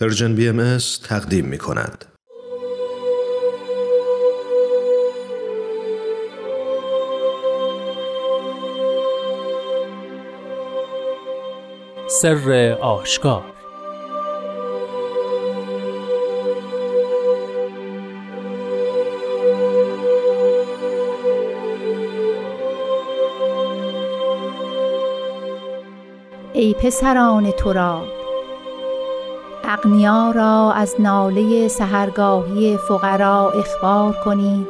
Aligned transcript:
پرژن 0.00 0.34
بی 0.34 0.48
ام 0.48 0.78
تقدیم 1.08 1.44
می 1.44 1.58
کند. 1.58 2.04
سر 12.08 12.76
آشکار 12.80 13.44
ای 26.52 26.74
پسران 26.74 27.50
تراب 27.52 28.19
اغنیا 29.72 30.30
را 30.30 30.72
از 30.72 30.94
ناله 30.98 31.68
سهرگاهی 31.68 32.76
فقرا 32.76 33.50
اخبار 33.50 34.16
کنید 34.24 34.66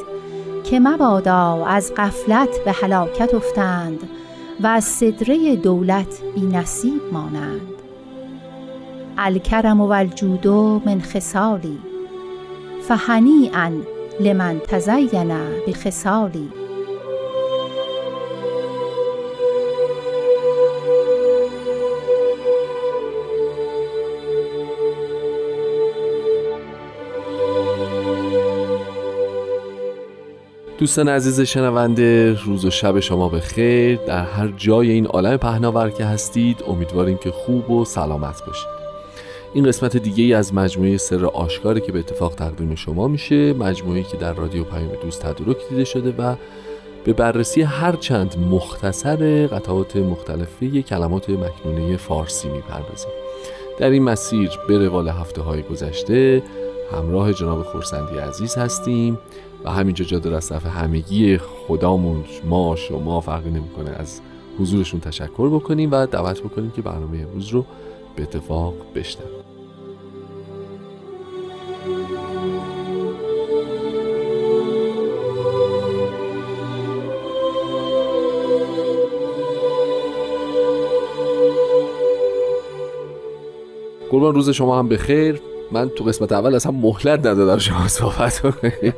که 0.64 0.80
مبادا 0.80 1.64
از 1.66 1.92
غفلت 1.96 2.64
به 2.64 2.72
هلاکت 2.72 3.34
افتند 3.34 4.08
و 4.60 4.66
از 4.66 4.84
صدره 4.84 5.56
دولت 5.56 6.22
بی 6.34 6.40
نصیب 6.40 7.00
مانند. 7.12 7.60
الکرم 9.18 9.80
و 9.80 9.92
الجود 9.92 10.46
من 10.86 11.00
خصالی 11.00 11.78
فهنیئا 12.88 13.70
لمن 14.20 14.60
تزین 14.68 15.34
بخصالی. 15.66 16.59
دوستان 30.80 31.08
عزیز 31.08 31.40
شنونده 31.40 32.38
روز 32.44 32.64
و 32.64 32.70
شب 32.70 33.00
شما 33.00 33.28
به 33.28 33.40
خیر 33.40 33.96
در 33.96 34.24
هر 34.24 34.48
جای 34.56 34.90
این 34.90 35.06
عالم 35.06 35.36
پهناور 35.36 35.90
که 35.90 36.04
هستید 36.04 36.64
امیدواریم 36.68 37.16
که 37.16 37.30
خوب 37.30 37.70
و 37.70 37.84
سلامت 37.84 38.46
باشید. 38.46 38.68
این 39.54 39.64
قسمت 39.64 39.96
دیگه 39.96 40.24
ای 40.24 40.34
از 40.34 40.54
مجموعه 40.54 40.96
سر 40.96 41.26
آشکاری 41.26 41.80
که 41.80 41.92
به 41.92 41.98
اتفاق 41.98 42.34
تقدیم 42.34 42.74
شما 42.74 43.08
میشه 43.08 43.52
مجموعه 43.52 44.02
که 44.02 44.16
در 44.16 44.32
رادیو 44.32 44.64
پیام 44.64 44.90
دوست 45.02 45.22
تدارک 45.22 45.56
دیده 45.68 45.84
شده 45.84 46.14
و 46.18 46.36
به 47.04 47.12
بررسی 47.12 47.62
هر 47.62 47.92
چند 47.92 48.36
مختصر 48.50 49.46
قطعات 49.46 49.96
مختلفه 49.96 50.82
کلمات 50.82 51.30
مکنونه 51.30 51.96
فارسی 51.96 52.48
می‌پردازیم. 52.48 53.10
در 53.78 53.90
این 53.90 54.02
مسیر 54.02 54.50
به 54.68 54.78
روال 54.78 55.08
هفته 55.08 55.42
های 55.42 55.62
گذشته 55.62 56.42
همراه 56.92 57.32
جناب 57.32 57.62
خورسندی 57.62 58.18
عزیز 58.18 58.54
هستیم. 58.54 59.18
و 59.64 59.70
همینجا 59.70 60.04
جا 60.04 60.18
در 60.18 60.34
از 60.34 60.48
طرف 60.48 60.66
همگی 60.66 61.38
خدامون. 61.38 62.24
ما 62.44 62.76
شما 62.76 63.20
فرقی 63.20 63.50
نمی‌کنه. 63.50 63.90
از 63.90 64.20
حضورشون 64.60 65.00
تشکر 65.00 65.48
بکنیم 65.48 65.90
و 65.92 66.06
دعوت 66.06 66.40
بکنیم 66.40 66.70
که 66.70 66.82
برنامه 66.82 67.18
امروز 67.18 67.48
رو 67.48 67.64
به 68.16 68.22
اتفاق 68.22 68.74
بشنویم. 68.94 69.30
قربان 84.10 84.34
روز 84.34 84.50
شما 84.50 84.78
هم 84.78 84.88
بخیر. 84.88 85.40
من 85.72 85.88
تو 85.88 86.04
قسمت 86.04 86.32
اول 86.32 86.54
اصلا 86.54 86.72
مهلت 86.72 87.18
ندادم 87.26 87.58
شما 87.58 87.88
صحبت 87.88 88.40
کنید. 88.40 88.94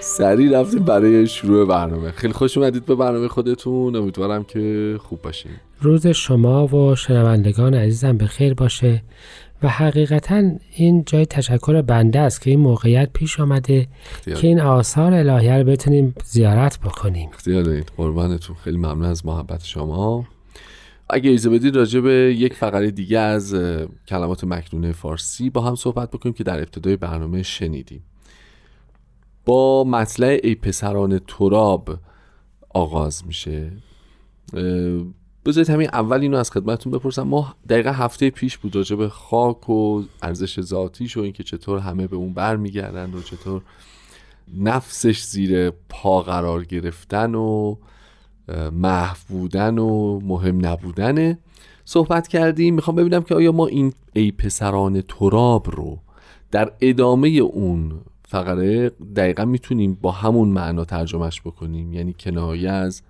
سریع 0.00 0.60
رفتیم 0.60 0.84
برای 0.84 1.26
شروع 1.26 1.66
برنامه. 1.66 2.10
خیلی 2.10 2.32
خوش 2.32 2.58
اومدید 2.58 2.86
به 2.86 2.94
برنامه 2.94 3.28
خودتون. 3.28 3.96
امیدوارم 3.96 4.44
که 4.44 4.96
خوب 5.02 5.22
باشین. 5.22 5.52
روز 5.80 6.06
شما 6.06 6.66
و 6.66 6.96
شنوندگان 6.96 7.74
عزیزم 7.74 8.16
به 8.16 8.26
خیر 8.26 8.54
باشه 8.54 9.02
و 9.62 9.68
حقیقتا 9.68 10.42
این 10.76 11.04
جای 11.06 11.26
تشکر 11.26 11.82
بنده 11.82 12.18
است 12.18 12.40
که 12.40 12.50
این 12.50 12.60
موقعیت 12.60 13.10
پیش 13.12 13.40
آمده 13.40 13.86
که 14.24 14.46
این 14.46 14.60
آثار 14.60 15.14
الهیه 15.14 15.58
رو 15.58 15.64
بتونیم 15.64 16.14
زیارت 16.24 16.78
بکنیم. 16.80 17.30
اختیار 17.32 17.62
دارید. 17.62 17.92
قربانتون. 17.96 18.56
خیلی 18.64 18.76
ممنون 18.76 19.04
از 19.04 19.26
محبت 19.26 19.64
شما. 19.64 20.24
اگه 21.12 21.30
ایزه 21.30 21.50
بدید 21.50 21.76
راجع 21.76 22.00
به 22.00 22.34
یک 22.38 22.54
فقره 22.54 22.90
دیگه 22.90 23.18
از 23.18 23.54
کلمات 24.08 24.44
مکنونه 24.44 24.92
فارسی 24.92 25.50
با 25.50 25.60
هم 25.60 25.74
صحبت 25.74 26.10
بکنیم 26.10 26.32
که 26.32 26.44
در 26.44 26.58
ابتدای 26.58 26.96
برنامه 26.96 27.42
شنیدیم. 27.42 28.02
با 29.44 29.84
مطلع 29.84 30.40
ای 30.42 30.54
پسران 30.54 31.20
تراب 31.28 31.98
آغاز 32.68 33.26
میشه. 33.26 33.72
بذارید 35.46 35.70
همین 35.70 35.88
اول 35.92 36.20
اینو 36.20 36.36
از 36.36 36.50
خدمتتون 36.50 36.92
بپرسم. 36.92 37.22
ما 37.22 37.54
دقیقا 37.68 37.90
هفته 37.90 38.30
پیش 38.30 38.58
بود 38.58 38.76
راجع 38.76 38.96
به 38.96 39.08
خاک 39.08 39.70
و 39.70 40.02
ارزش 40.22 40.60
ذاتیش 40.60 41.16
و 41.16 41.20
اینکه 41.20 41.42
چطور 41.42 41.78
همه 41.78 42.06
به 42.06 42.16
اون 42.16 42.32
برمیگردن 42.32 43.14
و 43.14 43.22
چطور 43.22 43.62
نفسش 44.58 45.22
زیر 45.22 45.70
پا 45.70 46.22
قرار 46.22 46.64
گرفتن 46.64 47.34
و 47.34 47.76
محو 48.72 49.16
بودن 49.28 49.78
و 49.78 50.20
مهم 50.20 50.66
نبودن 50.66 51.38
صحبت 51.84 52.28
کردیم 52.28 52.74
می‌خوام 52.74 52.96
ببینم 52.96 53.22
که 53.22 53.34
آیا 53.34 53.52
ما 53.52 53.66
این 53.66 53.92
ای 54.12 54.30
پسران 54.32 55.00
تراب 55.00 55.70
رو 55.70 55.98
در 56.50 56.72
ادامه 56.80 57.28
اون 57.28 57.92
فقره 58.28 58.88
دقیقا 58.88 59.44
می‌تونیم 59.44 59.98
با 60.00 60.10
همون 60.10 60.48
معنا 60.48 60.84
ترجمهش 60.84 61.40
بکنیم. 61.40 61.92
یعنی 61.92 62.14
کنایه 62.20 62.70
از 62.70 63.02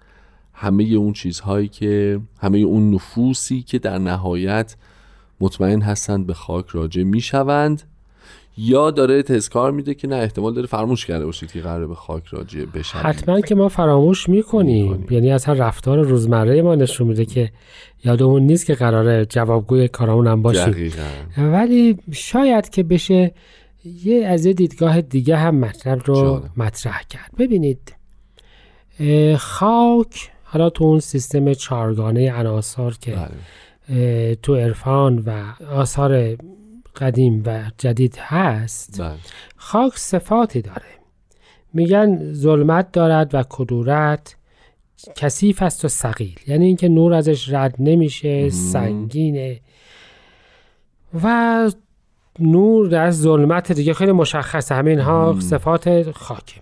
همه 0.53 0.85
اون 0.85 1.13
چیزهایی 1.13 1.69
که 1.69 2.21
همه 2.41 2.59
اون 2.59 2.95
نفوسی 2.95 3.63
که 3.63 3.79
در 3.79 3.99
نهایت 3.99 4.77
مطمئن 5.41 5.81
هستند 5.81 6.27
به 6.27 6.35
خاک 6.35 6.67
راجع 6.69 7.03
می‌شوند. 7.03 7.83
یا 8.61 8.91
داره 8.91 9.23
تذکار 9.23 9.71
میده 9.73 9.95
که 9.95 10.09
نه 10.09 10.17
احتمال 10.17 10.55
داره 10.55 10.67
فراموش 10.67 11.07
کرده 11.07 11.27
باشید 11.27 11.53
که 11.53 11.61
قراره 11.61 11.87
به 11.87 11.95
خاک 11.95 12.27
راجع 12.27 12.65
بشه 12.65 12.99
حتما 12.99 13.41
که 13.41 13.55
ما 13.55 13.69
فراموش 13.69 14.29
می‌کنیم. 14.29 15.07
یعنی 15.11 15.33
از 15.33 15.45
هر 15.45 15.55
رفتار 15.55 16.03
روزمره 16.03 16.63
ما 16.63 16.75
نشون 16.75 17.07
میده 17.07 17.25
که 17.25 17.51
یادمون 18.05 18.43
نیست 18.43 18.67
که 18.67 18.75
قراره 18.75 19.27
جوابگوی 19.27 19.89
کارامون 19.89 20.27
هم 20.27 20.43
باشیم 20.43 20.93
ولی 21.39 21.97
شاید 22.13 22.69
که 22.69 22.83
بشه 22.83 23.33
یه 24.05 24.27
از 24.27 24.47
یه 24.47 24.53
دیدگاه 24.53 25.01
دیگه 25.01 25.37
هم 25.37 25.55
مطلب 25.55 26.03
رو 26.05 26.43
مطرح 26.57 27.03
کرد. 27.11 27.31
ببینید 27.39 27.95
خاک 29.39 30.31
حالا 30.45 30.71
تو 30.71 30.85
اون 30.85 31.01
سیستم 31.01 31.55
چارگانه 31.55 32.33
عناصر 32.33 32.91
که 32.91 33.17
بله. 33.91 34.35
تو 34.35 34.55
عرفان 34.55 35.19
و 35.19 35.43
آثار 35.75 36.37
قدیم 36.97 37.43
و 37.47 37.63
جدید 37.79 38.17
هست 38.19 39.01
بله. 39.01 39.15
خاک 39.57 39.93
صفاتی 39.97 40.63
داره. 40.63 40.83
میگن 41.75 42.33
ظلمت 42.33 42.93
دارد 42.93 43.35
و 43.35 43.45
کدورت 43.49 44.37
کثیف 45.17 45.63
است 45.63 45.85
و 45.85 45.89
سقیل 45.89 46.41
یعنی 46.47 46.67
اینکه 46.67 46.89
نور 46.89 47.15
ازش 47.15 47.53
رد 47.53 47.75
نمیشه 47.79 48.51
سنگینه. 48.51 49.61
و 51.23 51.71
نور 52.39 52.95
از 52.95 53.21
ظلمت 53.21 53.73
دیگه 53.73 53.95
خیلی 53.95 54.13
مشخصه. 54.13 54.75
همین 54.75 55.01
ها 55.01 55.37
صفات 55.41 56.11
خاکه. 56.11 56.61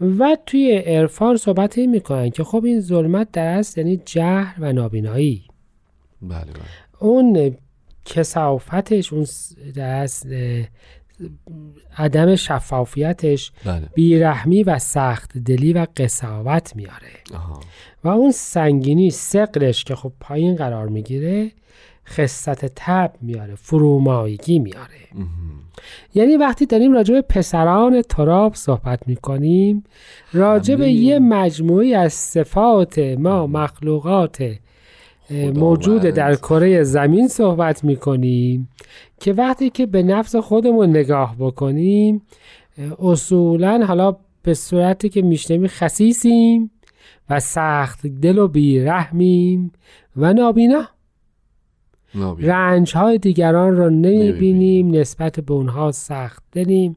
و 0.00 0.36
توی 0.46 0.76
عرفان 0.76 1.36
صحبت 1.36 1.78
این 1.78 1.90
می‌کنن 1.90 2.30
که 2.30 2.44
خب 2.44 2.64
این 2.64 2.80
ظلمت 2.80 3.32
در 3.32 3.46
است 3.46 3.78
یعنی 3.78 3.96
جهر 3.96 4.54
و 4.58 4.72
نابینایی. 4.72 5.44
بله 6.22 6.44
بله. 6.44 6.62
اون 6.98 7.56
کسافتش 8.06 9.12
اون 9.12 9.26
دست 9.76 10.26
عدم 11.98 12.34
شفافیتش 12.34 13.52
بله. 13.64 13.88
بیرحمی 13.94 14.62
و 14.62 14.78
سخت 14.78 15.38
دلی 15.38 15.72
و 15.72 15.86
قصاوت 15.96 16.76
میاره. 16.76 17.40
و 18.04 18.08
اون 18.08 18.30
سنگینی 18.30 19.10
سقلش 19.10 19.84
که 19.84 19.94
خب 19.94 20.12
پایین 20.20 20.56
قرار 20.56 20.88
می‌گیره 20.88 21.50
خصت 22.08 22.66
تب 22.76 23.12
میاره 23.20 23.54
فرومایگی 23.54 24.58
میاره. 24.58 24.90
یعنی 26.14 26.36
وقتی 26.36 26.66
داریم 26.66 26.92
راجع 26.92 27.14
به 27.14 27.22
پسران 27.22 28.02
تراب 28.02 28.54
صحبت 28.54 29.08
می‌کنیم 29.08 29.84
راجع 30.32 30.74
به 30.74 30.90
یه 30.90 31.18
مجموعی 31.18 31.94
از 31.94 32.12
صفات 32.12 32.98
ما 32.98 33.46
مخلوقات 33.46 34.56
موجود 35.54 36.02
در 36.02 36.34
کره 36.34 36.82
زمین 36.82 37.28
صحبت 37.28 37.84
می‌کنیم 37.84 38.68
که 39.20 39.32
وقتی 39.32 39.70
که 39.70 39.86
به 39.86 40.02
نفس 40.02 40.36
خودمون 40.36 40.90
نگاه 40.90 41.36
بکنیم 41.38 42.22
اصولا 42.98 43.84
حالا 43.86 44.16
به 44.42 44.54
صورتی 44.54 45.08
که 45.08 45.22
میشنویم 45.22 45.66
خسیسیم 45.66 46.70
و 47.30 47.40
سخت 47.40 48.06
دل 48.06 48.38
و 48.38 48.48
بیرحمیم 48.48 49.72
و 50.16 50.32
نابینا. 50.32 50.84
رنج 52.38 52.96
های 52.96 53.18
دیگران 53.18 53.76
را 53.76 53.88
نمی‌بینیم 53.88 54.90
نسبت 54.90 55.40
به 55.40 55.52
اونها 55.52 55.92
سخت 55.92 56.42
دلیم. 56.52 56.96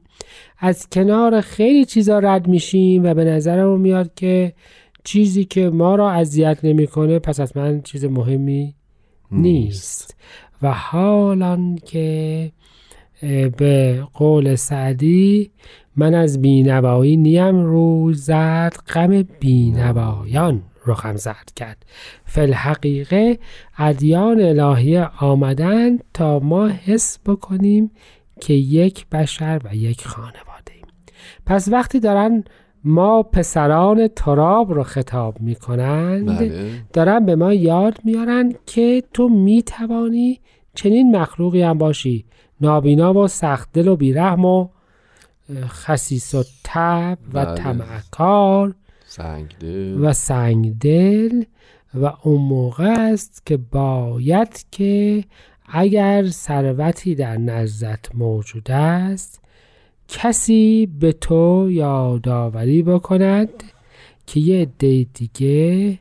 از 0.58 0.88
کنار 0.88 1.40
خیلی 1.40 1.84
چیزا 1.84 2.18
رد 2.18 2.48
میشیم 2.48 3.04
و 3.04 3.14
به 3.14 3.24
نظرم 3.24 3.80
میاد 3.80 4.14
که 4.14 4.52
چیزی 5.04 5.44
که 5.44 5.70
ما 5.70 5.94
را 5.94 6.10
اذیت 6.10 6.58
نمی‌کنه 6.64 7.18
پس 7.18 7.40
از 7.40 7.56
من 7.56 7.82
چیز 7.82 8.04
مهمی 8.04 8.74
نیست. 9.32 10.16
و 10.62 10.72
حالان 10.72 11.76
که 11.76 12.52
به 13.56 14.02
قول 14.14 14.54
سعدی 14.54 15.50
من 15.96 16.14
از 16.14 16.42
بینوایی 16.42 17.16
نیم 17.16 17.64
روز 17.64 18.24
زد 18.24 18.72
غم 18.94 19.22
بینوایان 19.22 20.62
رخم 20.86 21.16
زرد 21.16 21.52
کرد. 21.56 21.86
فلحقیقه 22.24 23.38
ادیان 23.78 24.40
الهی 24.40 24.98
آمدن 24.98 25.98
تا 26.14 26.38
ما 26.38 26.68
حس 26.68 27.18
بکنیم 27.26 27.90
که 28.40 28.54
یک 28.54 29.06
بشر 29.08 29.60
و 29.64 29.76
یک 29.76 30.06
خانواده 30.06 30.72
ایم. 30.74 30.86
پس 31.46 31.68
وقتی 31.68 32.00
دارن 32.00 32.44
ما 32.84 33.22
پسران 33.22 34.08
تراب 34.08 34.72
رو 34.72 34.82
خطاب 34.82 35.40
می‌کنند 35.40 36.26
بله. 36.26 36.70
دارن 36.92 37.26
به 37.26 37.36
ما 37.36 37.54
یاد 37.54 37.98
میارن 38.04 38.52
که 38.66 39.02
تو 39.12 39.28
می‌توانی 39.28 40.40
چنین 40.74 41.16
مخلوقی 41.16 41.62
هم 41.62 41.78
باشی 41.78 42.24
نابینا 42.60 43.14
و 43.14 43.28
سخت 43.28 43.68
دل 43.72 43.88
و 43.88 43.96
بیرحم 43.96 44.44
و 44.44 44.68
خسیس 45.66 46.34
و 46.34 46.44
تب 46.64 47.18
و 47.34 47.44
بله. 47.44 47.54
تمعکار 47.54 48.74
و 50.00 50.12
سنگدل 50.12 51.42
و 51.94 52.12
اون 52.22 52.40
موقع 52.40 53.12
است 53.12 53.46
که 53.46 53.56
باید 53.56 54.66
که 54.70 55.24
اگر 55.68 56.26
ثروتی 56.28 57.14
در 57.14 57.36
نزدت 57.36 58.14
موجود 58.14 58.70
است 58.70 59.40
کسی 60.12 60.88
به 61.00 61.12
تو 61.12 61.68
یادآوری 61.70 62.82
بکند 62.82 63.48
که 64.26 64.40
یه 64.40 64.62
عده 64.62 65.06
دیگه 65.14 65.98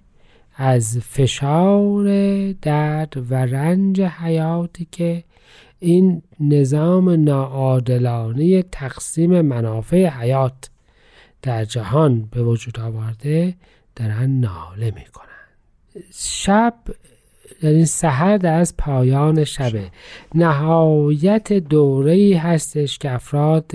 از 0.55 0.97
فشار 0.97 2.05
درد 2.51 3.31
و 3.31 3.35
رنج 3.35 4.01
حیاتی 4.01 4.87
که 4.91 5.23
این 5.79 6.21
نظام 6.39 7.09
ناعادلانه 7.09 8.63
تقسیم 8.63 9.41
منافع 9.41 10.07
حیات 10.07 10.69
در 11.41 11.65
جهان 11.65 12.29
به 12.31 12.43
وجود 12.43 12.79
آورده 12.79 13.55
دارن 13.95 14.29
ناله 14.29 14.91
می‌کنن. 14.95 15.25
شب 16.13 16.73
این 17.61 17.85
سحر 17.85 18.37
در 18.37 18.53
از 18.53 18.77
پایان 18.77 19.43
شبه. 19.43 19.83
نهایت 20.35 21.53
دوره 21.53 22.37
هستش 22.43 22.97
که 22.97 23.11
افراد 23.11 23.71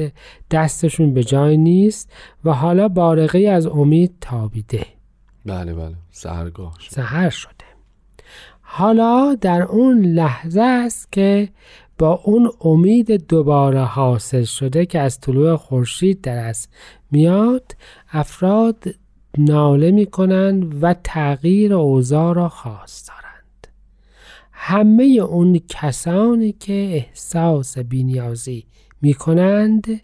دستشون 0.51 1.15
به 1.15 1.25
جای 1.25 1.57
نیست 1.57 2.13
و 2.45 2.53
حالا 2.53 2.89
بارقه 2.89 3.39
از 3.39 3.67
امید 3.67 4.15
تابیده. 4.21 4.87
بله 5.47 5.75
بله. 5.75 5.95
سهرگاه 6.11 6.75
شده 6.81 6.95
سهر 6.95 7.31
شده. 7.31 7.65
حالا 8.61 9.35
در 9.41 9.63
اون 9.63 10.05
لحظه 10.05 10.63
است 10.63 11.13
که 11.13 11.49
با 11.99 12.21
اون 12.25 12.51
امید 12.61 13.27
دوباره 13.27 13.81
حاصل 13.81 14.45
شده 14.45 14.87
که 14.87 15.01
از 15.01 15.21
طلوع 15.21 15.57
خورشید 15.57 16.21
در 16.21 16.39
از 16.39 16.69
میاد 17.11 17.77
افراد 18.13 18.85
ناله 19.39 19.91
می‌کنند 19.91 20.83
و 20.83 20.95
تغییر 21.05 21.75
اوضاع 21.75 22.35
را 22.35 22.49
خواست 22.49 23.09
دارند 23.09 23.24
همه 24.67 25.05
اون 25.05 25.61
کسانی 25.69 26.53
که 26.53 26.73
احساس 26.73 27.79
بینیازی 27.79 28.67
می‌کنند 29.03 30.01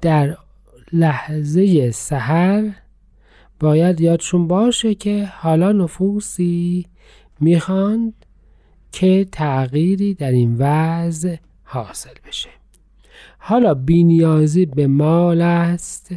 در 0.00 0.36
لحظه 0.92 1.90
سحر 1.90 2.70
باید 3.60 4.00
یادشون 4.00 4.48
باشه 4.48 4.94
که 4.94 5.30
حالا 5.36 5.72
نفوسی 5.72 6.86
می‌خواند 7.40 8.26
که 8.92 9.26
تغییری 9.32 10.14
در 10.14 10.30
این 10.30 10.56
وضع 10.58 11.36
حاصل 11.64 12.14
بشه. 12.26 12.50
حالا 13.38 13.74
بینیازی 13.74 14.66
به 14.66 14.86
مال 14.86 15.40
است 15.40 16.14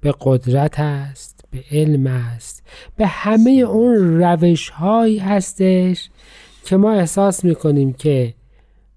به 0.00 0.14
قدرت 0.20 0.80
است 0.80 1.44
به 1.50 1.64
علم 1.70 2.06
است 2.06 2.62
به 2.96 3.06
همه 3.06 3.50
اون 3.50 4.22
روش 4.22 4.68
هایی 4.68 5.18
هستش 5.18 6.10
که 6.64 6.76
ما 6.76 6.92
احساس 6.92 7.44
می‌کنیم 7.44 7.92
که 7.92 8.34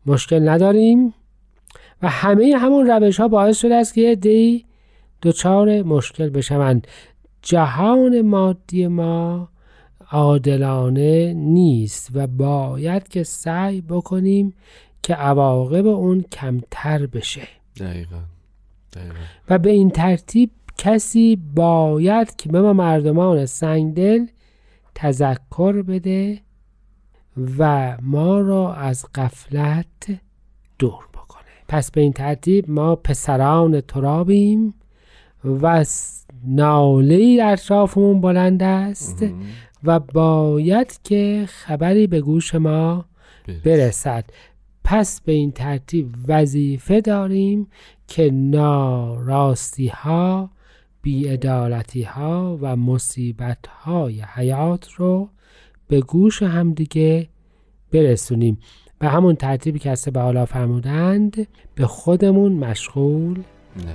مشکل 0.06 0.50
نداریم 0.50 1.14
و 2.02 2.10
همه 2.10 2.58
همون 2.58 2.88
روش 2.88 3.20
ها 3.20 3.28
باعث 3.28 3.58
شده 3.58 3.76
است 3.76 3.94
که 3.94 4.02
یه 4.02 4.16
دی 4.16 4.66
دچار 5.24 5.82
مشکل 5.82 6.30
بشوند 6.30 6.88
جهان 7.42 8.22
مادی 8.22 8.88
ما 8.88 9.50
عادلانه 10.12 11.34
نیست 11.34 12.10
و 12.14 12.28
باید 12.28 13.08
که 13.08 13.24
سعی 13.24 13.82
بکنیم 13.82 14.54
که 15.04 15.16
عواقب 15.16 15.88
اون 15.88 16.22
کمتر 16.32 17.06
بشه 17.06 17.48
دقیقا. 17.80 18.20
دقیقا. 18.94 19.16
و 19.50 19.58
به 19.58 19.70
این 19.70 19.90
ترتیب 19.90 20.50
کسی 20.78 21.36
باید 21.56 22.36
که 22.36 22.50
به 22.50 22.62
ما 22.62 22.74
مردمان 22.74 23.46
سنگدل 23.46 24.26
تذکر 24.96 25.82
بده 25.82 26.40
و 27.60 27.98
ما 28.02 28.40
را 28.40 28.74
از 28.74 29.06
قفلت 29.16 30.20
دور 30.80 31.08
بکنه. 31.14 31.44
پس 31.68 31.92
به 31.92 32.02
این 32.02 32.14
ترتیب 32.14 32.72
ما 32.72 32.96
پسران 32.96 33.82
ترابیم 33.82 34.74
و 35.44 35.86
ناله 36.46 37.44
اطرافمون 37.44 38.22
بلند 38.22 38.64
است 38.64 39.26
و 39.84 40.00
باید 40.00 41.00
که 41.04 41.46
خبری 41.48 42.08
به 42.08 42.22
گوش 42.22 42.56
ما 42.56 43.06
برسد. 43.66 44.26
پس 44.84 45.22
به 45.22 45.32
این 45.32 45.52
ترتیب 45.52 46.16
وظیفه 46.28 47.02
داریم 47.02 47.68
که 48.08 48.32
ناراستی 48.32 49.88
ها 49.88 50.50
بیعدالتی 51.02 52.04
ها 52.04 52.58
و 52.62 52.76
مصیبت 52.76 53.68
های 53.68 54.22
حیات 54.22 54.92
رو 54.92 55.30
به 55.88 56.02
گوش 56.02 56.44
همدیگه 56.44 57.28
برسونیم. 57.92 58.58
به 59.00 59.08
همون 59.08 59.36
ترتیبی 59.36 59.80
که 59.80 59.96
به 60.14 60.20
حالا 60.20 60.46
فرمودند 60.46 61.48
به 61.76 61.88
خودمون 61.88 62.52
مشغول 62.52 63.44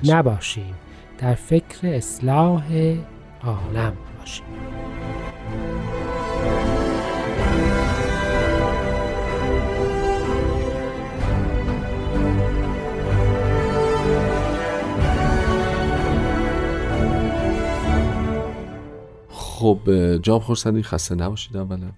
نباشیم. 0.05 0.75
در 1.19 1.35
فکر 1.35 1.87
اصلاح 1.87 2.97
عالم 3.43 3.97
باشیم. 4.19 4.45
خب 19.63 19.79
جام 20.17 20.41
خورسندی 20.41 20.83
خسته 20.83 21.15
نباشید 21.15 21.57
اولا. 21.57 21.91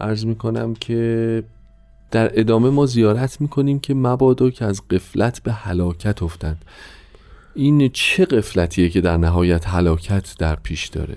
عرض 0.00 0.26
می‌کنم 0.26 0.74
که 0.74 1.42
در 2.10 2.40
ادامه 2.40 2.70
ما 2.70 2.86
زیارت 2.86 3.40
می‌کنیم 3.40 3.80
که 3.80 3.94
مبادا 3.94 4.50
که 4.50 4.64
از 4.64 4.88
قفلت 4.88 5.42
به 5.42 5.52
هلاکت 5.52 6.22
افتند. 6.22 6.64
این 7.54 7.88
چه 7.88 8.24
قفلتیه 8.24 8.88
که 8.88 9.00
در 9.00 9.16
نهایت 9.16 9.68
هلاکت 9.68 10.38
در 10.38 10.56
پیش 10.56 10.88
داره؟ 10.88 11.16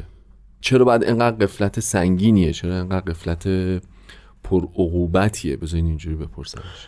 چرا 0.61 0.85
باید 0.85 1.03
انقدر 1.03 1.45
قفلت 1.45 1.79
سنگینیه؟ 1.79 2.53
چرا 2.53 2.75
انقدر 2.75 3.11
قفلت 3.13 3.47
پر 4.43 4.63
عقوبتیه؟ 4.63 5.57
بذارین 5.57 5.85
اینجوری 5.85 6.15
بپرسمش. 6.15 6.87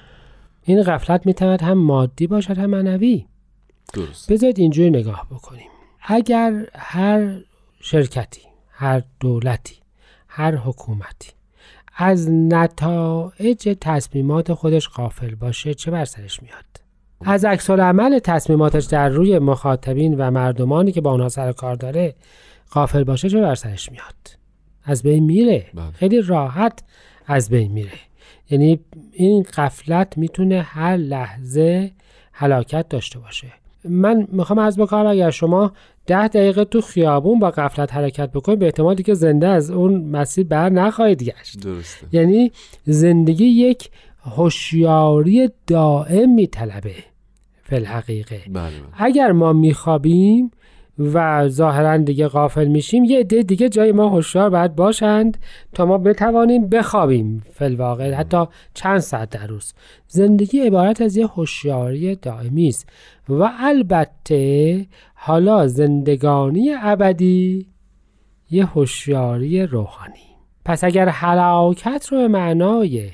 این 0.64 0.84
قفلت 0.84 1.26
می‌تواند 1.26 1.62
هم 1.62 1.78
مادی 1.78 2.28
باشد 2.28 2.58
هم 2.58 2.70
معنوی. 2.70 3.26
درست 3.94 4.32
بذارید 4.32 4.60
اینجوری 4.60 4.90
نگاه 4.90 5.28
بکنیم. 5.32 5.70
اگر 6.02 6.66
هر 6.76 7.40
شرکتی 7.82 8.47
هر 8.80 9.02
دولتی 9.20 9.76
هر 10.28 10.56
حکومتی. 10.56 11.32
از 11.96 12.30
نتایج 12.30 13.78
تصمیمات 13.82 14.54
خودش 14.54 14.88
قافل 14.88 15.36
باشه 15.36 15.74
چه 15.74 15.92
بر 15.92 16.06
سرش 16.06 16.44
میاد؟ 16.44 16.66
از 17.22 17.46
عکس 17.46 17.70
عمل 17.70 18.20
تصمیماتش 18.20 18.86
در 18.86 19.10
روی 19.10 19.40
مخاطبین 19.40 20.16
و 20.18 20.32
مردمانی 20.32 20.92
که 20.92 21.02
با 21.02 21.12
اونها 21.12 21.30
سر 21.30 21.52
کار 21.52 21.76
داره 21.76 22.16
قافل 22.72 23.04
باشه 23.04 23.30
چه 23.30 23.42
بر 23.42 23.56
سرش 23.56 23.92
میاد؟ 23.92 24.38
از 24.84 25.04
بین 25.04 25.24
میره. 25.24 25.66
بله. 25.74 25.92
خیلی 25.92 26.22
راحت 26.22 26.84
از 27.26 27.50
بین 27.50 27.72
میره. 27.72 28.00
یعنی 28.50 28.80
این 29.14 29.44
قفلت 29.44 30.18
می‌تونه 30.18 30.62
هر 30.62 30.98
لحظه 30.98 31.92
هلاکت 32.34 32.90
داشته 32.90 33.20
باشه. 33.20 33.48
من 33.90 34.28
می‌خوام 34.32 34.60
از 34.60 34.78
بکنم 34.78 35.08
اگر 35.08 35.30
شما 35.30 35.72
ده 36.08 36.28
دقیقه 36.28 36.66
تو 36.66 36.82
خیابون 36.82 37.40
با 37.40 37.52
قفلت 37.52 37.94
حرکت 37.94 38.32
بکنید 38.32 38.60
به 38.60 38.66
احتمالی 38.66 39.04
که 39.04 39.14
زنده 39.14 39.48
از 39.48 39.72
اون 39.72 40.02
مسیر 40.02 40.48
بر 40.48 40.70
نخواهید 40.70 41.24
گشت. 41.24 41.60
درسته. 41.60 42.08
یعنی 42.12 42.52
زندگی 42.84 43.46
یک 43.46 43.90
هوشیاری 44.24 45.50
دائم 45.68 46.30
میطلبه. 46.30 46.96
فل 47.64 47.86
حقیقه 47.86 48.42
بله 48.48 48.54
بله. 48.54 48.72
اگر 48.94 49.32
ما 49.32 49.54
میخوابیم 49.54 50.52
و 51.00 51.48
ظاهرا 51.48 51.98
دیگه 51.98 52.28
غافل 52.28 52.68
میشیم. 52.68 53.04
یه 53.04 53.20
عده 53.20 53.44
دیگه 53.44 53.70
جای 53.70 53.92
ما 53.92 54.10
هوشیار 54.10 54.50
باید 54.50 54.76
باشند 54.76 55.38
تا 55.74 55.86
ما 55.86 55.98
بتوانیم 55.98 56.70
بخوابیم 56.70 57.44
فل 57.54 57.76
واقع 57.76 58.14
حتی 58.14 58.46
چند 58.74 59.00
ساعت 59.00 59.30
در 59.30 59.48
روز. 59.48 59.74
زندگی 60.08 60.60
عبارت 60.60 61.02
از 61.02 61.18
یه 61.18 61.28
هوشیاری 61.28 62.16
دائمی 62.16 62.68
است. 62.68 62.90
و 63.30 63.50
البته 63.60 64.86
حالا 65.16 65.68
زندگانی 65.68 66.72
ابدی 66.82 67.68
یه 68.52 68.66
هوشیاری 68.66 69.64
روحانی. 69.64 70.28
پس 70.66 70.84
اگر 70.84 71.10
حلاکت 71.10 72.08
رو 72.12 72.18
به 72.18 72.28
معنای 72.28 73.10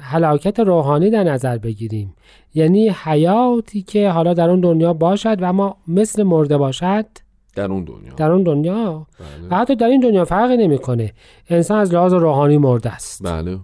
حلاکت 0.00 0.60
روحانی 0.60 1.10
در 1.10 1.24
نظر 1.24 1.58
بگیریم. 1.58 2.14
یعنی 2.54 2.88
حیاتی 2.88 3.82
که 3.82 4.10
حالا 4.10 4.34
در 4.34 4.50
اون 4.50 4.60
دنیا 4.60 4.92
باشد 4.92 5.36
و 5.40 5.52
ما 5.52 5.76
مثل 5.88 6.22
مرده 6.22 6.58
باشد؟ 6.58 7.06
در 7.54 7.72
اون 7.72 7.84
دنیا. 7.84 8.14
در 8.14 8.30
اون 8.30 8.42
دنیا؟ 8.42 9.06
بله. 9.20 9.48
و 9.50 9.54
حتی 9.54 9.76
در 9.76 9.86
این 9.86 10.00
دنیا 10.00 10.24
فرقی 10.24 10.56
نمی‌کنه. 10.56 11.12
انسان 11.48 11.78
از 11.78 11.94
لحاظ 11.94 12.12
روحانی 12.12 12.58
مرده 12.58 12.90
است. 12.90 13.22
بله. 13.22 13.58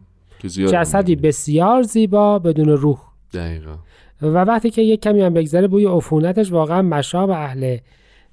جسدی 0.45 1.17
بسیار 1.17 1.83
زیبا 1.83 2.39
بدون 2.39 2.69
روح. 2.69 2.99
دقیقا. 3.35 3.77
و 4.23 4.27
وقتی 4.27 4.71
که 4.71 4.83
یک 4.83 5.01
کمی 5.01 5.21
هم 5.21 5.35
بگذره 5.35 5.69
بوی 5.69 5.87
عفونتش 5.87 6.53
واقعا 6.53 6.83
مشاب 6.83 7.31
اهل 7.31 7.77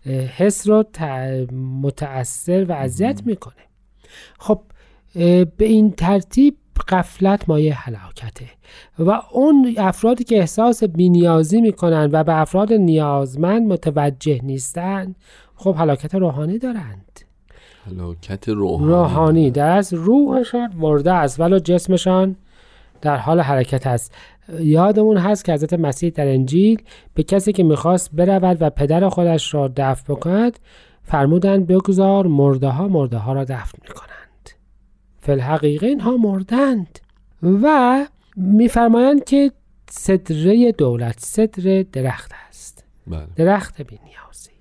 اه، 0.06 0.14
حس 0.14 0.68
رو 0.68 0.84
متأثر 1.82 2.66
و 2.70 2.72
اذیت 2.72 3.22
می‌کنه. 3.26 3.54
خب 4.40 4.62
به 5.58 5.66
این 5.66 5.92
ترتیب 5.92 6.58
قفلت 6.88 7.50
مایه 7.50 7.74
حلاکته 7.74 8.46
و 9.00 9.22
اون 9.32 9.76
افرادی 9.78 10.24
که 10.24 10.40
احساس 10.40 10.84
بینیازی 10.84 11.62
می‌کنن 11.62 12.10
و 12.12 12.24
به 12.24 12.40
افراد 12.40 12.74
نیازمند 12.74 13.68
متوجه 13.68 14.40
نیستند 14.44 15.16
خب 15.56 15.76
حلاکت 15.76 16.16
روحانی 16.16 16.60
دارند. 16.60 17.20
حلاکت 17.86 18.50
روحانی. 18.50 18.92
روحانی. 18.92 19.52
در 19.52 19.70
از 19.70 19.94
روحشان 19.94 20.74
مرده 20.76 21.12
است 21.12 21.40
ولو 21.40 21.60
جسمشان 21.60 22.36
در 23.02 23.18
حال 23.18 23.40
حرکت 23.40 23.88
است. 23.88 24.16
یادمون 24.60 25.18
هست 25.18 25.46
که 25.46 25.54
حضرت 25.54 25.74
مسیح 25.74 26.10
در 26.10 26.28
انجیل 26.28 26.82
به 27.14 27.24
کسی 27.24 27.52
که 27.52 27.64
می‌خواست 27.64 28.10
برود 28.14 28.58
و 28.62 28.70
پدر 28.70 29.10
خودش 29.10 29.54
را 29.54 29.72
دفن 29.76 30.14
بکند 30.14 30.60
فرمودند 31.04 31.68
بگذار 31.68 32.28
مرده 32.28 32.68
ها 32.68 32.88
مرده 32.88 33.18
ها 33.18 33.34
را 33.34 33.44
دفن 33.44 33.78
می‌کنند. 33.88 34.15
فلحقیقه 35.26 35.88
اینها 35.88 36.18
مردند 36.18 37.00
و 37.44 38.08
میفرمایند 38.36 39.24
که 39.24 39.52
صدره 39.90 40.72
دولت 40.72 41.20
صدر 41.20 41.86
درخت 41.92 42.32
است. 42.50 42.84
بله. 43.08 43.28
درخت 43.36 43.82
بینیازی. 43.82 44.52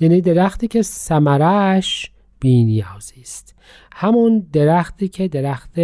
یعنی 0.00 0.20
درختی 0.20 0.68
که 0.68 0.82
ثمرش 0.82 2.10
بینیازی 2.40 3.20
است. 3.20 3.54
همون 3.92 4.46
درختی 4.52 5.08
که 5.08 5.28
درخت 5.28 5.74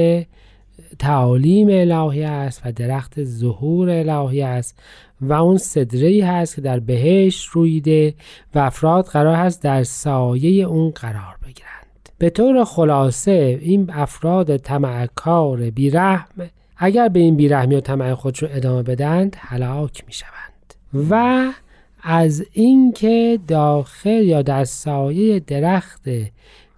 تعالیم 0.99 1.68
الهی 1.71 2.23
است 2.25 2.62
و 2.64 2.73
درخت 2.73 3.25
ظهور 3.25 3.90
الهی 3.90 4.42
است 4.42 4.78
و 5.21 5.33
اون 5.33 5.59
صدره 5.59 6.09
ای 6.09 6.21
هست 6.21 6.54
که 6.54 6.61
در 6.61 6.80
بهشت 6.80 7.49
رویده 7.49 8.14
و 8.54 8.59
افراد 8.59 9.04
قرار 9.04 9.37
هست 9.37 9.62
در 9.62 9.83
سایه 9.83 10.64
اون 10.64 10.90
قرار 10.90 11.37
بگیرند 11.42 11.85
به 12.18 12.30
طور 12.30 12.64
خلاصه 12.64 13.58
این 13.62 13.90
افراد 13.92 14.56
طمعکار 14.56 15.70
بیرحم 15.70 16.50
اگر 16.76 17.08
به 17.08 17.20
این 17.20 17.37
بیرحمی 17.37 17.75
و 17.75 17.80
طمع 17.80 18.14
خودشون 18.14 18.49
ادامه 18.52 18.82
بدند 18.82 19.37
هلاک 19.38 20.04
می 20.06 20.12
شوند 20.12 20.75
و 21.11 21.44
از 22.02 22.44
اینکه 22.52 23.38
داخل 23.49 24.23
یا 24.23 24.42
در 24.42 24.64
سایه 24.64 25.40
درخت 25.40 26.02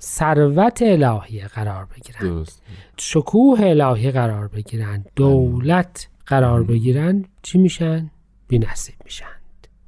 ثروت 0.01 0.83
الهی 0.83 1.41
قرار 1.41 1.85
بگیرند. 1.97 2.23
درست. 2.23 2.63
شکوه 2.97 3.61
الهی 3.61 4.11
قرار 4.11 4.49
بگیرند. 4.49 5.11
دولت 5.17 6.09
قرار 6.27 6.63
بگیرند. 6.63 7.29
چی 7.43 7.59
میشن؟ 7.59 8.11
بی 8.49 8.59
نصیب 8.59 8.95
میشند 9.05 9.29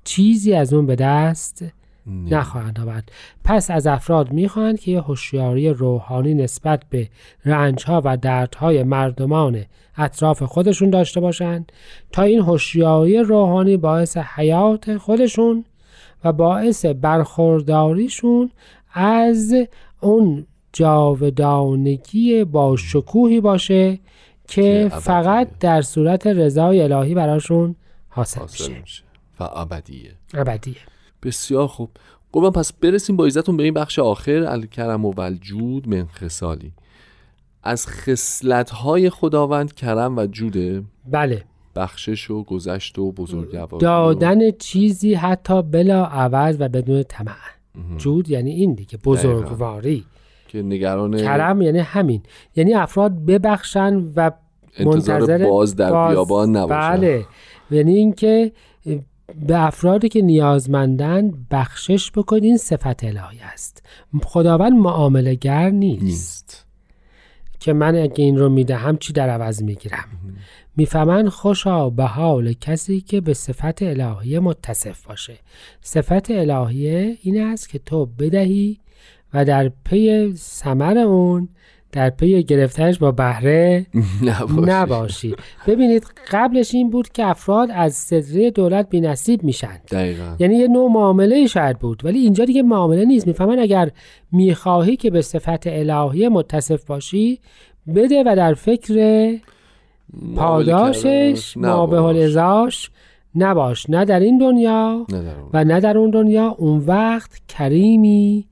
چیزی 0.04 0.54
از 0.54 0.72
اون 0.72 0.86
به 0.86 0.96
دست. 0.96 1.64
نخواهند 2.06 2.80
آورد 2.80 3.12
پس 3.44 3.70
از 3.70 3.86
افراد 3.86 4.32
می‌خواهند 4.32 4.80
که 4.80 4.90
یه 4.90 5.00
هوشیاری 5.00 5.68
روحانی 5.68 6.34
نسبت 6.34 6.82
به 6.90 7.08
رنجها 7.44 8.02
و 8.04 8.16
دردهای 8.16 8.82
مردمان 8.82 9.64
اطراف 9.96 10.42
خودشون 10.42 10.90
داشته 10.90 11.20
باشند 11.20 11.72
تا 12.12 12.22
این 12.22 12.40
هوشیاری 12.40 13.18
روحانی 13.18 13.76
باعث 13.76 14.16
حیات 14.16 14.96
خودشون 14.96 15.64
و 16.24 16.32
باعث 16.32 16.84
برخورداریشون 16.84 18.50
از 18.94 19.54
اون 20.00 20.46
جاودانگی 20.72 22.44
با 22.44 22.76
شکوهی 22.76 23.40
باشه 23.40 23.98
که 24.48 24.90
فقط. 25.00 25.48
در 25.60 25.82
صورت 25.82 26.26
رضای 26.26 26.82
الهی 26.82 27.14
براشون 27.14 27.76
حاصل 28.08 28.40
حاصل 28.40 28.68
میشه. 28.68 28.80
میشه. 28.80 29.02
و 29.40 29.44
ابدیه. 29.54 30.10
ابدیه. 30.34 30.89
بسیار 31.22 31.66
خوب. 31.66 31.90
قربان 32.32 32.52
پس 32.52 32.72
برسیم 32.72 33.16
با 33.16 33.26
عزتون 33.26 33.56
به 33.56 33.62
این 33.62 33.74
بخش 33.74 33.98
آخر 33.98 34.44
الکرم 34.48 35.04
و 35.04 35.10
والجود 35.10 35.88
من 35.88 36.06
خصالی. 36.06 36.72
از 37.62 37.86
خصلت 37.86 38.70
های 38.70 39.10
خداوند 39.10 39.74
کرم 39.74 40.18
و 40.18 40.26
جوده 40.26 40.82
بله. 41.10 41.44
بخشش 41.76 42.30
و 42.30 42.42
گذشت 42.42 42.98
و 42.98 43.12
بزرگواری 43.12 43.74
و- 43.74 43.78
دادن 43.78 44.50
چیزی 44.50 45.14
حتی 45.14 45.62
بلا 45.62 46.04
عوض 46.04 46.56
و 46.58 46.68
بدون 46.68 47.02
طمع. 47.02 47.32
جود 47.96 48.30
یعنی 48.30 48.50
این 48.50 48.74
دیگه 48.74 48.98
بزرگواری. 49.04 50.04
که 50.48 50.62
نگران 50.62 51.16
کرم 51.16 51.62
یعنی 51.62 51.78
همین. 51.78 52.22
یعنی 52.56 52.74
افراد 52.74 53.12
ببخشن 53.26 53.94
و 54.16 54.30
منتظر 54.80 55.48
باز 55.48 55.76
در 55.76 56.08
بیابان 56.08 56.56
نباشن. 56.56 56.90
بله. 56.96 57.24
یعنی 57.70 57.94
اینکه 57.94 58.52
به 59.46 59.66
افرادی 59.66 60.08
که 60.08 60.22
نیازمندن 60.22 61.46
بخشش 61.50 62.10
بکنید 62.10 62.44
این 62.44 62.56
صفت 62.56 63.04
الهی 63.04 63.40
است. 63.42 63.82
خداوند 64.24 64.72
معامله 64.72 65.34
گر 65.34 65.70
نیست. 65.70 66.02
نیست. 66.02 66.66
که 67.60 67.72
من 67.72 67.96
اگه 67.96 68.24
این 68.24 68.38
رو 68.38 68.48
می‌دهم 68.48 68.96
چی 68.96 69.12
در 69.12 69.30
عوض 69.30 69.62
می‌گیرم؟ 69.62 70.04
می‌فهمن 70.76 71.28
خوشا 71.28 71.90
به 71.90 72.04
حال 72.04 72.52
کسی 72.52 73.00
که 73.00 73.20
به 73.20 73.34
صفت 73.34 73.82
الهیه 73.82 74.40
متصف 74.40 75.06
باشه. 75.06 75.38
صفت 75.80 76.30
الهیه 76.30 77.16
این 77.22 77.42
است 77.42 77.68
که 77.68 77.78
تو 77.78 78.06
بدهی 78.06 78.78
و 79.34 79.44
در 79.44 79.68
پی 79.84 80.32
ثمر 80.34 80.98
اون 80.98 81.48
در 81.92 82.10
پی 82.10 82.42
گرفتنش 82.42 82.98
با 82.98 83.10
بهره 83.12 83.86
نباشی 84.66 85.34
ببینید 85.66 86.06
قبلش 86.30 86.74
این 86.74 86.90
بود 86.90 87.08
که 87.08 87.26
افراد 87.26 87.68
از 87.72 87.94
صدره 87.94 88.50
دولت 88.50 88.88
بی 88.90 89.00
نصیب 89.00 89.42
میشن 89.42 89.80
دقیقا 89.90 90.36
یعنی 90.38 90.56
یه 90.56 90.68
نوع 90.68 90.90
معامله 90.90 91.46
شاید 91.46 91.78
بود 91.78 92.04
ولی 92.04 92.18
اینجا 92.18 92.44
دیگه 92.44 92.62
معامله 92.62 93.04
نیست 93.04 93.26
می‌فهمن 93.26 93.58
اگر 93.58 93.90
می‌خواهی 94.32 94.96
که 94.96 95.10
به 95.10 95.22
صفت 95.22 95.66
الهیه 95.66 96.28
متصف 96.28 96.84
باشی 96.84 97.40
بده 97.94 98.22
و 98.26 98.36
در 98.36 98.54
فکر 98.54 98.94
پاداشش 100.36 101.02
کردنش 101.02 101.56
ما 101.56 101.86
به 101.86 101.96
نباش. 101.96 102.16
ازاش 102.16 102.90
نباش 103.34 103.90
نه 103.90 104.04
در 104.04 104.20
این 104.20 104.38
دنیا 104.38 105.06
نه 105.08 105.22
در 105.22 105.38
اون. 105.40 105.50
و 105.52 105.64
نه 105.64 105.80
در 105.80 105.98
اون 105.98 106.10
دنیا 106.10 106.46
اون 106.58 106.78
وقت 106.78 107.40
کریمی. 107.48 108.49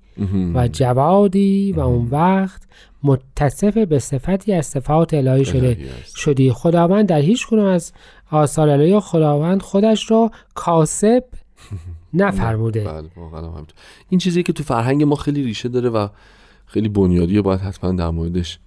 و 0.54 0.68
جوادی 0.68 1.72
و 1.72 1.80
اون 1.80 2.08
وقت 2.10 2.62
متصف 3.02 3.78
به 3.78 3.98
صفتی 3.98 4.52
از 4.52 4.66
صفات 4.66 5.14
الهی 5.14 5.44
شده. 5.44 5.76
شدی 6.16 6.52
خداوند 6.52 7.06
در 7.06 7.20
هیچ 7.20 7.46
کنون 7.46 7.66
از 7.66 7.92
آثار 8.30 8.68
الهی 8.68 9.00
خداوند 9.00 9.62
خودش 9.62 10.10
را 10.10 10.30
کاسب 10.54 11.24
نفرموده. 12.14 12.84
بله 12.84 13.08
واقعا. 13.16 13.50
این 14.08 14.18
چیزی 14.20 14.42
که 14.42 14.52
تو 14.52 14.62
فرهنگ 14.62 15.02
ما 15.02 15.16
خیلی 15.16 15.42
ریشه 15.42 15.68
داره 15.68 15.88
و 15.88 16.08
خیلی 16.66 16.88
بنیادیه 16.88 17.42
باید 17.42 17.60
حتما 17.60 17.92
در 17.92 18.10
موردش 18.10 18.58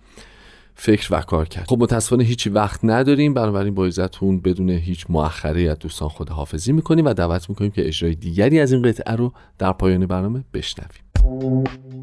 فکر 0.75 1.07
و 1.11 1.21
کار 1.21 1.47
کرد. 1.47 1.65
خب 1.67 1.77
متاسفانه 1.79 2.23
هیچی 2.23 2.49
وقت 2.49 2.79
نداریم. 2.83 3.33
بنابراین 3.33 3.73
با 3.73 3.85
عزتون 3.85 4.39
بدون 4.39 4.69
هیچ 4.69 5.05
مؤخره 5.09 5.61
از 5.61 5.79
دوستان 5.79 6.09
خداحافظی 6.09 6.71
می‌کنیم 6.71 7.05
و 7.05 7.13
دعوت 7.13 7.49
می‌کنیم 7.49 7.71
که 7.71 7.87
اجرای 7.87 8.15
دیگری 8.15 8.59
از 8.59 8.71
این 8.71 8.81
قطعه 8.81 9.15
رو 9.15 9.33
در 9.57 9.71
پایان 9.71 10.05
برنامه 10.05 10.43
بشنویم. 10.53 11.10
Thank 11.23 11.67
you. 11.85 12.00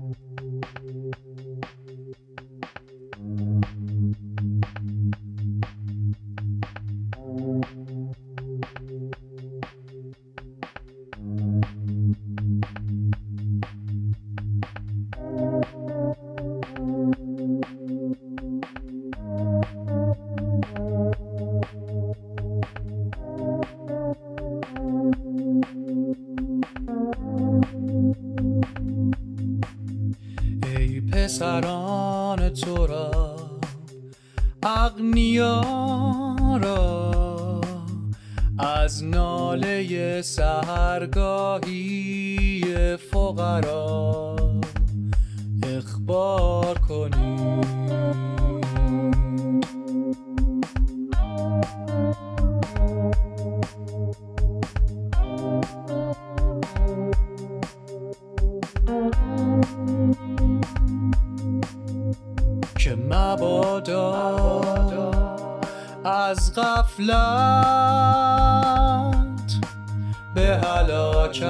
از 38.88 39.04
ناله 39.04 40.22
سهرگاهی 40.22 41.76
فقرا. 42.96 44.36
اخبار 45.62 46.78
کنی. 46.78 47.60
که 62.78 62.96
مبادا 62.96 64.60
از 66.04 66.54
غفلت 66.54 68.47
به 70.38 70.60
هلاکت 70.68 71.42